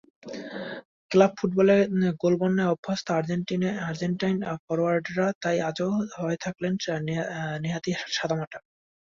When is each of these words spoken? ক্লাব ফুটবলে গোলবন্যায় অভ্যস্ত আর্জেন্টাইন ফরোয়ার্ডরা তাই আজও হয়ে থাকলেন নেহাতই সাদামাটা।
ক্লাব 1.11 1.31
ফুটবলে 1.37 1.77
গোলবন্যায় 2.21 2.71
অভ্যস্ত 2.73 3.07
আর্জেন্টাইন 3.87 4.37
ফরোয়ার্ডরা 4.65 5.27
তাই 5.43 5.57
আজও 5.69 5.89
হয়ে 6.19 6.37
থাকলেন 6.45 6.73
নেহাতই 7.63 7.93
সাদামাটা। 8.17 8.57